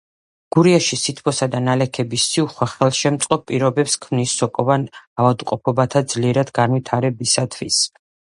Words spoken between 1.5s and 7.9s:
და ნალექების სიუხვე ხელშემწყობ პირობებს ქმნის სოკოვან ავადმყოფობათა ძლიერად განვითარებისათვის.